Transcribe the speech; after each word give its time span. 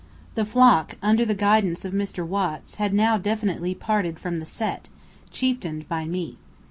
The 0.33 0.45
Flock, 0.45 0.97
under 1.03 1.25
the 1.25 1.35
guidance 1.35 1.85
of 1.85 1.93
Mr. 1.93 2.25
Watts, 2.25 2.73
had 2.81 2.91
now 2.91 3.19
definitely 3.19 3.75
parted 3.75 4.17
from 4.17 4.39
the 4.39 4.47
Set, 4.47 4.89
chieftained 5.29 5.87
by 5.87 6.05
me. 6.05 6.37